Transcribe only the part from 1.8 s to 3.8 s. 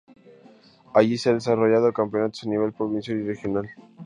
campeonatos a nivel provincial y regional.